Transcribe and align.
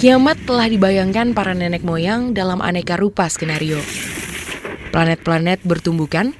Kiamat 0.00 0.40
telah 0.48 0.64
dibayangkan 0.64 1.36
para 1.36 1.52
nenek 1.52 1.84
moyang 1.84 2.32
dalam 2.32 2.64
aneka 2.64 2.96
rupa 2.96 3.28
skenario. 3.28 3.76
Planet-planet 4.96 5.60
bertumbukan, 5.60 6.32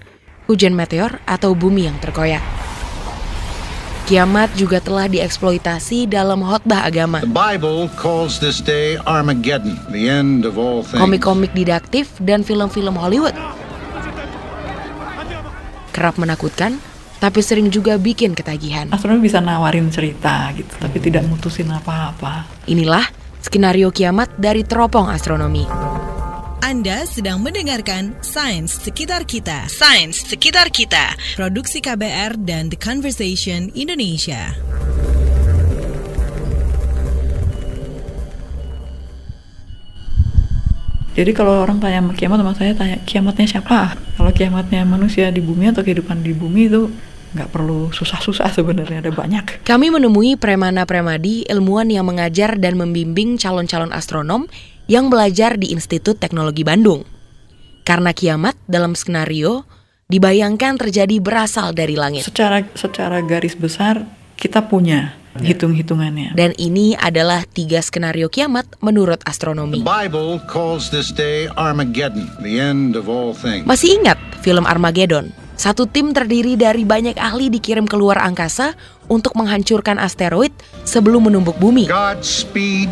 hujan 0.49 0.73
meteor, 0.73 1.21
atau 1.29 1.53
bumi 1.53 1.85
yang 1.85 2.01
terkoyak. 2.01 2.41
Kiamat 4.09 4.49
juga 4.57 4.81
telah 4.81 5.13
dieksploitasi 5.13 6.09
dalam 6.09 6.41
khotbah 6.41 6.89
agama. 6.89 7.21
The 7.21 7.29
Bible 7.29 7.93
calls 8.01 8.41
this 8.41 8.65
day 8.65 8.97
Armageddon, 9.05 9.77
the 9.93 10.09
end 10.09 10.49
of 10.49 10.57
all 10.57 10.81
things. 10.81 10.97
Komik-komik 10.97 11.53
didaktif 11.53 12.09
dan 12.25 12.41
film-film 12.41 12.97
Hollywood. 12.97 13.37
Kerap 15.93 16.17
menakutkan, 16.17 16.81
tapi 17.21 17.45
sering 17.45 17.69
juga 17.69 18.01
bikin 18.01 18.33
ketagihan. 18.33 18.89
Astronomi 18.89 19.29
bisa 19.29 19.45
nawarin 19.45 19.93
cerita 19.93 20.49
gitu, 20.57 20.73
tapi 20.81 20.97
tidak 20.97 21.29
mutusin 21.29 21.69
apa-apa. 21.69 22.49
Inilah 22.65 23.20
skenario 23.51 23.91
kiamat 23.91 24.31
dari 24.39 24.63
teropong 24.63 25.11
astronomi. 25.11 25.67
Anda 26.63 27.03
sedang 27.03 27.43
mendengarkan 27.43 28.15
Sains 28.23 28.71
Sekitar 28.79 29.27
Kita. 29.27 29.67
Sains 29.67 30.23
Sekitar 30.23 30.71
Kita. 30.71 31.19
Produksi 31.35 31.83
KBR 31.83 32.39
dan 32.47 32.71
The 32.71 32.79
Conversation 32.79 33.75
Indonesia. 33.75 34.55
Jadi 41.19 41.35
kalau 41.35 41.67
orang 41.67 41.83
tanya 41.83 42.07
kiamat 42.15 42.39
sama 42.39 42.55
saya 42.55 42.73
tanya 42.79 43.03
kiamatnya 43.03 43.51
siapa? 43.51 43.99
Kalau 44.15 44.31
kiamatnya 44.31 44.87
manusia 44.87 45.27
di 45.35 45.43
bumi 45.43 45.75
atau 45.75 45.83
kehidupan 45.83 46.23
di 46.23 46.31
bumi 46.39 46.71
itu 46.71 46.87
nggak 47.31 47.51
perlu 47.55 47.95
susah-susah 47.95 48.51
sebenarnya 48.51 49.07
ada 49.07 49.13
banyak. 49.15 49.63
Kami 49.63 49.93
menemui 49.95 50.35
Premana 50.35 50.83
Premadi, 50.83 51.47
ilmuwan 51.47 51.87
yang 51.87 52.07
mengajar 52.07 52.59
dan 52.59 52.75
membimbing 52.75 53.39
calon-calon 53.39 53.95
astronom 53.95 54.51
yang 54.91 55.07
belajar 55.07 55.55
di 55.55 55.71
Institut 55.71 56.19
Teknologi 56.19 56.67
Bandung. 56.67 57.07
Karena 57.87 58.11
kiamat 58.11 58.59
dalam 58.67 58.99
skenario 58.99 59.63
dibayangkan 60.11 60.75
terjadi 60.79 61.23
berasal 61.23 61.71
dari 61.71 61.95
langit. 61.95 62.27
Secara 62.27 62.67
secara 62.75 63.23
garis 63.23 63.55
besar 63.55 64.03
kita 64.35 64.67
punya 64.67 65.15
hitung-hitungannya. 65.39 66.35
Dan 66.35 66.51
ini 66.59 66.99
adalah 66.99 67.47
tiga 67.47 67.79
skenario 67.79 68.27
kiamat 68.27 68.67
menurut 68.83 69.23
astronomi. 69.23 69.79
The 69.79 69.87
Bible 69.87 70.43
calls 70.51 70.91
this 70.91 71.15
day 71.15 71.47
Armageddon, 71.55 72.27
the 72.43 72.59
end 72.59 72.99
of 72.99 73.07
all 73.07 73.31
things. 73.31 73.63
Masih 73.71 74.03
ingat 74.03 74.19
film 74.43 74.67
Armageddon? 74.67 75.31
Satu 75.61 75.85
tim 75.85 76.17
terdiri 76.17 76.57
dari 76.57 76.89
banyak 76.89 77.21
ahli 77.21 77.53
dikirim 77.53 77.85
keluar 77.85 78.17
angkasa 78.17 78.73
untuk 79.13 79.37
menghancurkan 79.37 80.01
asteroid 80.01 80.57
sebelum 80.89 81.29
menumbuk 81.29 81.61
bumi. 81.61 81.85
Godspeed 81.85 82.89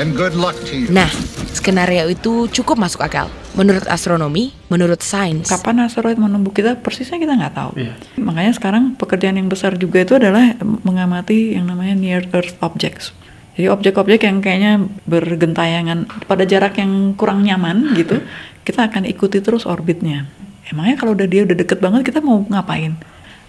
and 0.00 0.16
good 0.16 0.32
luck 0.32 0.56
to 0.64 0.72
you. 0.72 0.88
Nah, 0.88 1.12
skenario 1.52 2.08
itu 2.08 2.48
cukup 2.48 2.80
masuk 2.80 3.04
akal. 3.04 3.28
Menurut 3.60 3.84
astronomi, 3.92 4.56
menurut 4.72 5.04
sains. 5.04 5.52
Kapan 5.52 5.84
asteroid 5.84 6.16
menumbuk 6.16 6.56
kita 6.56 6.80
persisnya 6.80 7.20
kita 7.20 7.36
nggak 7.36 7.52
tahu. 7.52 7.76
Makanya 8.16 8.56
sekarang 8.56 8.96
pekerjaan 8.96 9.36
yang 9.36 9.52
besar 9.52 9.76
juga 9.76 10.00
itu 10.00 10.16
adalah 10.16 10.56
mengamati 10.64 11.60
yang 11.60 11.68
namanya 11.68 11.92
near 11.92 12.24
Earth 12.32 12.56
objects. 12.64 13.12
Jadi 13.60 13.68
objek-objek 13.68 14.24
yang 14.24 14.40
kayaknya 14.40 14.88
bergentayangan 15.04 16.08
pada 16.24 16.48
jarak 16.48 16.80
yang 16.80 17.12
kurang 17.20 17.44
nyaman 17.44 17.92
gitu, 18.00 18.24
kita 18.64 18.88
akan 18.88 19.04
ikuti 19.04 19.44
terus 19.44 19.68
orbitnya. 19.68 20.24
Emangnya 20.68 21.00
kalau 21.00 21.16
udah 21.16 21.24
dia 21.24 21.48
udah 21.48 21.56
deket 21.56 21.78
banget 21.80 22.12
kita 22.12 22.20
mau 22.20 22.44
ngapain? 22.44 22.98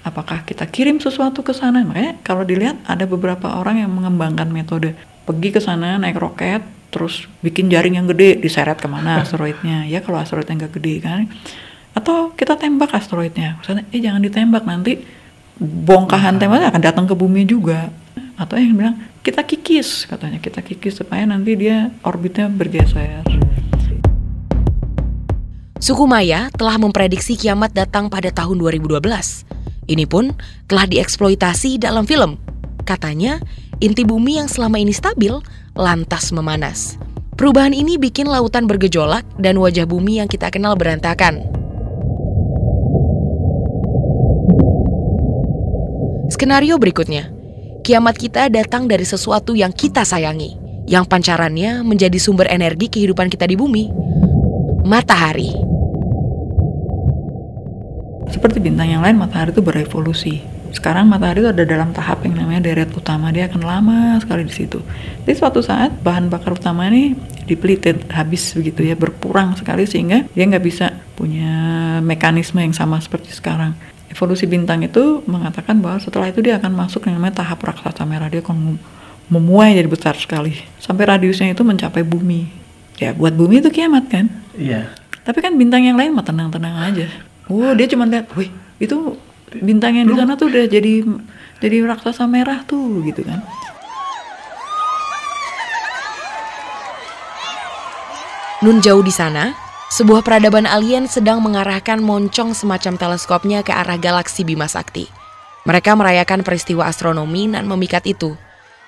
Apakah 0.02 0.42
kita 0.48 0.66
kirim 0.66 0.98
sesuatu 0.98 1.46
ke 1.46 1.54
sana? 1.54 1.86
Makanya 1.86 2.18
kalau 2.26 2.42
dilihat 2.42 2.80
ada 2.88 3.06
beberapa 3.06 3.60
orang 3.60 3.84
yang 3.84 3.92
mengembangkan 3.94 4.50
metode 4.50 4.98
pergi 5.28 5.50
ke 5.54 5.62
sana 5.62 6.02
naik 6.02 6.18
roket, 6.18 6.66
terus 6.90 7.30
bikin 7.46 7.70
jaring 7.70 8.02
yang 8.02 8.10
gede 8.10 8.42
diseret 8.42 8.82
ke 8.82 8.90
mana 8.90 9.18
asteroidnya. 9.24 9.86
Ya 9.86 10.02
kalau 10.02 10.18
asteroidnya 10.18 10.66
nggak 10.66 10.74
gede 10.82 10.96
kan. 11.06 11.30
Atau 11.94 12.34
kita 12.34 12.58
tembak 12.58 12.96
asteroidnya. 12.96 13.60
Misalnya, 13.62 13.84
eh 13.92 14.00
jangan 14.02 14.24
ditembak 14.24 14.64
nanti 14.64 15.04
bongkahan 15.62 16.42
tembaknya 16.42 16.74
akan 16.74 16.82
datang 16.82 17.06
ke 17.06 17.14
bumi 17.14 17.46
juga. 17.46 17.94
Atau 18.42 18.58
yang 18.58 18.74
bilang 18.74 18.98
kita 19.22 19.46
kikis 19.46 20.10
katanya 20.10 20.42
kita 20.42 20.66
kikis 20.66 20.98
supaya 20.98 21.30
nanti 21.30 21.54
dia 21.54 21.94
orbitnya 22.02 22.50
bergeser. 22.50 23.22
Suku 25.92 26.08
Maya 26.08 26.48
telah 26.56 26.80
memprediksi 26.80 27.36
kiamat 27.36 27.76
datang 27.76 28.08
pada 28.08 28.32
tahun 28.32 28.64
2012. 28.64 29.04
Ini 29.92 30.08
pun 30.08 30.32
telah 30.72 30.88
dieksploitasi 30.88 31.84
dalam 31.84 32.08
film. 32.08 32.40
Katanya, 32.88 33.44
inti 33.84 34.08
bumi 34.08 34.40
yang 34.40 34.48
selama 34.48 34.80
ini 34.80 34.96
stabil 34.96 35.36
lantas 35.76 36.32
memanas. 36.32 36.96
Perubahan 37.36 37.76
ini 37.76 38.00
bikin 38.00 38.24
lautan 38.32 38.72
bergejolak 38.72 39.28
dan 39.36 39.60
wajah 39.60 39.84
bumi 39.84 40.24
yang 40.24 40.32
kita 40.32 40.48
kenal 40.48 40.80
berantakan. 40.80 41.44
Skenario 46.32 46.80
berikutnya, 46.80 47.36
kiamat 47.84 48.16
kita 48.16 48.48
datang 48.48 48.88
dari 48.88 49.04
sesuatu 49.04 49.60
yang 49.60 49.76
kita 49.76 50.08
sayangi, 50.08 50.56
yang 50.88 51.04
pancarannya 51.04 51.84
menjadi 51.84 52.16
sumber 52.16 52.48
energi 52.48 52.88
kehidupan 52.88 53.28
kita 53.28 53.44
di 53.44 53.60
bumi. 53.60 53.92
Matahari. 54.88 55.71
Seperti 58.32 58.64
bintang 58.64 58.88
yang 58.88 59.04
lain, 59.04 59.20
matahari 59.20 59.52
itu 59.52 59.60
berevolusi. 59.60 60.40
Sekarang 60.72 61.04
matahari 61.12 61.44
itu 61.44 61.52
ada 61.52 61.68
dalam 61.68 61.92
tahap 61.92 62.24
yang 62.24 62.40
namanya 62.40 62.64
deret 62.72 62.96
utama, 62.96 63.28
dia 63.30 63.52
akan 63.52 63.62
lama 63.62 64.16
sekali 64.24 64.48
di 64.48 64.54
situ. 64.56 64.80
Jadi 65.28 65.36
suatu 65.36 65.60
saat 65.60 66.00
bahan 66.00 66.32
bakar 66.32 66.56
utama 66.56 66.88
ini 66.88 67.12
depleted, 67.44 68.08
habis 68.08 68.56
begitu 68.56 68.88
ya, 68.88 68.96
berkurang 68.96 69.60
sekali 69.60 69.84
sehingga 69.84 70.24
dia 70.32 70.44
nggak 70.48 70.64
bisa 70.64 70.96
punya 71.20 71.52
mekanisme 72.00 72.64
yang 72.64 72.72
sama 72.72 73.04
seperti 73.04 73.36
sekarang. 73.36 73.76
Evolusi 74.08 74.48
bintang 74.48 74.80
itu 74.84 75.24
mengatakan 75.28 75.84
bahwa 75.84 76.00
setelah 76.00 76.32
itu 76.32 76.40
dia 76.40 76.56
akan 76.56 76.72
masuk 76.72 77.04
yang 77.12 77.20
namanya 77.20 77.44
tahap 77.44 77.60
raksasa 77.60 78.08
merah, 78.08 78.32
dia 78.32 78.40
akan 78.40 78.80
memuai 79.28 79.76
jadi 79.76 79.92
besar 79.92 80.16
sekali. 80.16 80.56
Sampai 80.80 81.04
radiusnya 81.08 81.52
itu 81.52 81.68
mencapai 81.68 82.04
bumi. 82.04 82.48
Ya 82.96 83.12
buat 83.12 83.36
bumi 83.36 83.60
itu 83.60 83.72
kiamat 83.72 84.08
kan? 84.08 84.32
Iya. 84.56 84.92
Tapi 85.24 85.40
kan 85.44 85.56
bintang 85.60 85.84
yang 85.84 86.00
lain 86.00 86.16
mah 86.16 86.24
tenang-tenang 86.24 86.76
aja. 86.80 87.08
Oh 87.52 87.76
dia 87.76 87.84
cuma 87.92 88.08
lihat, 88.08 88.32
wih 88.40 88.48
itu 88.80 89.20
bintang 89.52 90.00
yang 90.00 90.08
di 90.08 90.16
sana 90.16 90.40
tuh 90.40 90.48
udah 90.48 90.64
jadi 90.72 91.04
jadi 91.60 91.84
raksasa 91.84 92.24
merah 92.24 92.64
tuh 92.64 93.04
gitu 93.04 93.28
kan. 93.28 93.44
Nun 98.64 98.80
jauh 98.80 99.04
di 99.04 99.12
sana, 99.12 99.52
sebuah 99.92 100.24
peradaban 100.24 100.70
alien 100.70 101.10
sedang 101.10 101.44
mengarahkan 101.44 102.00
moncong 102.00 102.56
semacam 102.56 102.94
teleskopnya 102.96 103.60
ke 103.66 103.74
arah 103.74 103.98
galaksi 104.00 104.48
Bima 104.48 104.70
Sakti. 104.70 105.10
Mereka 105.68 105.98
merayakan 105.98 106.46
peristiwa 106.46 106.88
astronomi 106.88 107.50
dan 107.52 107.68
memikat 107.68 108.06
itu. 108.08 108.38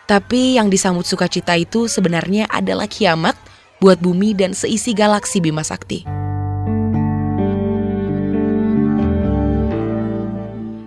Tapi 0.06 0.62
yang 0.62 0.70
disambut 0.70 1.10
sukacita 1.10 1.58
itu 1.58 1.90
sebenarnya 1.90 2.46
adalah 2.54 2.86
kiamat 2.86 3.34
buat 3.82 3.98
bumi 3.98 4.38
dan 4.38 4.54
seisi 4.54 4.94
galaksi 4.94 5.42
Bima 5.42 5.66
Sakti. 5.66 6.23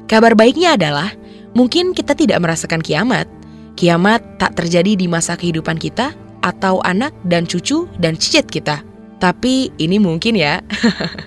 Kabar 0.06 0.38
baiknya 0.38 0.78
adalah, 0.78 1.10
mungkin 1.50 1.90
kita 1.90 2.14
tidak 2.14 2.38
merasakan 2.38 2.78
kiamat. 2.78 3.26
Kiamat 3.74 4.38
tak 4.38 4.54
terjadi 4.54 4.94
di 4.94 5.10
masa 5.10 5.34
kehidupan 5.34 5.82
kita 5.82 6.14
atau 6.46 6.78
anak 6.86 7.10
dan 7.26 7.42
cucu 7.42 7.90
dan 7.98 8.14
cicit 8.14 8.46
kita. 8.46 8.86
Tapi 9.18 9.74
ini 9.82 9.98
mungkin 9.98 10.38
ya. 10.38 10.62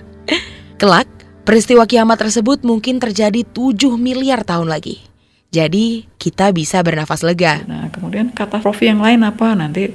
Kelak, 0.80 1.04
peristiwa 1.44 1.84
kiamat 1.84 2.24
tersebut 2.24 2.64
mungkin 2.64 2.96
terjadi 2.96 3.44
7 3.44 4.00
miliar 4.00 4.48
tahun 4.48 4.72
lagi. 4.72 5.04
Jadi, 5.52 6.08
kita 6.16 6.48
bisa 6.56 6.80
bernafas 6.80 7.20
lega. 7.20 7.60
Nah 7.68 7.92
kemudian 7.92 8.32
katastrofi 8.32 8.88
yang 8.88 9.04
lain 9.04 9.20
apa? 9.28 9.52
Nanti 9.52 9.92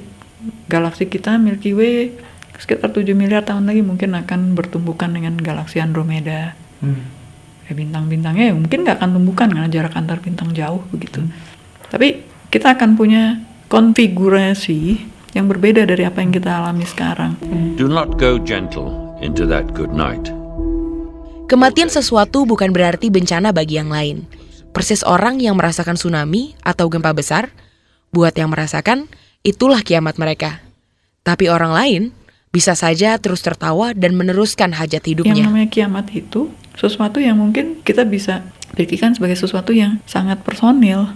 galaksi 0.70 1.10
kita 1.10 1.42
Milky 1.42 1.74
Way 1.74 2.14
sekitar 2.54 2.94
7 2.94 3.18
miliar 3.18 3.42
tahun 3.42 3.66
lagi 3.66 3.82
mungkin 3.82 4.14
akan 4.14 4.54
bertumbukan 4.54 5.10
dengan 5.10 5.34
galaksi 5.34 5.82
Andromeda. 5.82 6.54
Hmm. 6.78 7.25
Ya, 7.66 7.74
bintang-bintangnya 7.74 8.50
ya 8.50 8.54
mungkin 8.54 8.86
nggak 8.86 9.02
akan 9.02 9.10
tumbukan 9.18 9.48
karena 9.50 9.66
jarak 9.66 9.94
antar 9.98 10.22
bintang 10.22 10.54
jauh 10.54 10.82
begitu. 10.94 11.26
Tapi 11.90 12.22
kita 12.46 12.78
akan 12.78 12.94
punya 12.94 13.42
konfigurasi 13.66 15.02
yang 15.34 15.50
berbeda 15.50 15.82
dari 15.84 16.06
apa 16.06 16.22
yang 16.22 16.30
kita 16.30 16.62
alami 16.62 16.86
sekarang. 16.86 17.34
Do 17.74 17.90
not 17.90 18.16
go 18.22 18.38
gentle 18.38 19.18
into 19.18 19.44
that 19.50 19.74
good 19.74 19.90
night. 19.90 20.30
Kematian 21.46 21.90
sesuatu 21.90 22.46
bukan 22.46 22.70
berarti 22.70 23.10
bencana 23.10 23.50
bagi 23.50 23.78
yang 23.78 23.90
lain. 23.90 24.26
Persis 24.74 25.06
orang 25.06 25.38
yang 25.38 25.54
merasakan 25.54 25.94
tsunami 25.94 26.58
atau 26.62 26.90
gempa 26.90 27.14
besar, 27.14 27.54
buat 28.10 28.34
yang 28.34 28.50
merasakan, 28.50 29.06
itulah 29.46 29.80
kiamat 29.82 30.18
mereka. 30.18 30.60
Tapi 31.22 31.50
orang 31.50 31.72
lain 31.74 32.02
bisa 32.50 32.72
saja 32.72 33.14
terus 33.20 33.44
tertawa 33.44 33.92
dan 33.92 34.16
meneruskan 34.16 34.72
hajat 34.72 35.04
Yang 35.04 35.10
hidupnya. 35.12 35.44
namanya 35.46 35.68
kiamat 35.68 36.06
itu 36.14 36.48
sesuatu 36.76 37.18
yang 37.18 37.40
mungkin 37.40 37.80
kita 37.80 38.04
bisa 38.04 38.44
pikirkan 38.76 39.16
sebagai 39.16 39.34
sesuatu 39.34 39.72
yang 39.72 39.98
sangat 40.04 40.44
personil. 40.44 41.10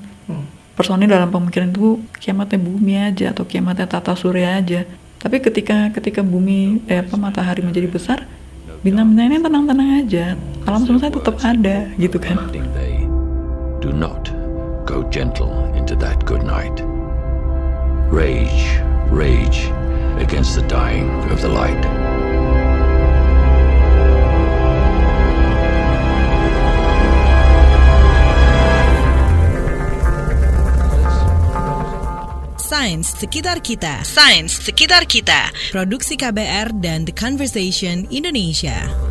personil 0.70 1.12
dalam 1.12 1.28
pemikiran 1.28 1.68
itu 1.76 2.00
kiamatnya 2.16 2.56
bumi 2.56 2.94
aja 2.96 3.36
atau 3.36 3.44
kiamatnya 3.44 3.84
tata 3.84 4.16
surya 4.16 4.56
aja. 4.56 4.88
Tapi 5.20 5.36
ketika 5.44 5.92
ketika 5.92 6.24
bumi 6.24 6.80
eh 6.88 7.04
apa 7.04 7.20
matahari 7.20 7.60
menjadi 7.60 7.84
besar, 7.84 8.24
bintang-bintang 8.80 9.28
ini 9.28 9.38
tenang-tenang 9.44 9.90
aja. 10.00 10.40
Alam 10.64 10.88
semesta 10.88 11.12
tetap 11.12 11.36
ada 11.44 11.84
gitu 12.00 12.16
kan. 12.16 12.40
Do 13.84 13.92
not 13.92 14.32
go 14.88 15.04
gentle 15.12 15.68
into 15.76 15.92
that 16.00 16.24
good 16.24 16.48
night. 16.48 16.80
Rage, 18.08 18.80
rage 19.12 19.68
against 20.16 20.56
the 20.56 20.64
dying 20.64 21.12
of 21.28 21.44
the 21.44 21.52
light. 21.52 22.09
Sains 32.90 33.06
Sekitar 33.06 33.62
Kita. 33.62 34.02
Sains 34.02 34.50
Sekitar 34.50 35.06
Kita. 35.06 35.54
Produksi 35.70 36.19
KBR 36.19 36.75
dan 36.82 37.06
The 37.06 37.14
Conversation 37.14 38.10
Indonesia. 38.10 39.09